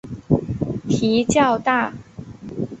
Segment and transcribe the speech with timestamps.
[0.89, 1.93] 蹄较大。